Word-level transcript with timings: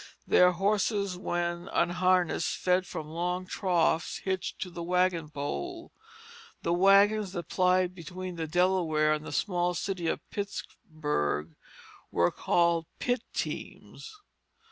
Their 0.25 0.53
horses 0.53 1.15
when 1.15 1.67
unharnessed 1.67 2.57
fed 2.57 2.87
from 2.87 3.07
long 3.07 3.45
troughs 3.45 4.17
hitched 4.17 4.57
to 4.61 4.71
the 4.71 4.81
wagon 4.81 5.29
pole. 5.29 5.91
The 6.63 6.73
wagons 6.73 7.33
that 7.33 7.49
plied 7.49 7.93
between 7.93 8.35
the 8.35 8.47
Delaware 8.47 9.13
and 9.13 9.23
the 9.23 9.31
small 9.31 9.75
city 9.75 10.07
of 10.07 10.27
Pittsburgh 10.31 11.53
were 12.09 12.31
called 12.31 12.87
Pitt 12.97 13.21
teams. 13.31 14.11